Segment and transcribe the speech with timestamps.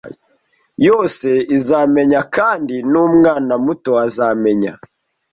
[0.87, 4.73] yose izamenya kandi n’umwana muto azamenya